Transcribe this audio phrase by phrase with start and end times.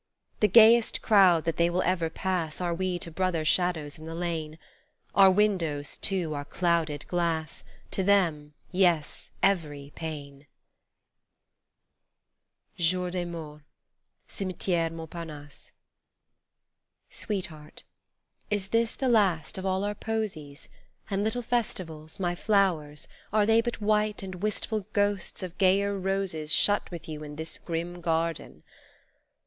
[0.39, 4.15] The gayest crowd that they will ever pass Are we to brother shadows in the
[4.15, 4.57] lane:
[5.13, 10.47] Our windows, too, are clouded glass To them, yes, every pane!
[12.79, 13.63] JOUR DES MORTS
[14.27, 15.71] (CIMETIERE MONTPARNASSE))
[17.11, 17.83] SWEETHEART,
[18.49, 20.67] is this the last of all our posies
[21.11, 26.51] And little festivals, my flowers are they But white and wistful ghosts of gayer roses
[26.51, 28.63] Shut with you in this grim garden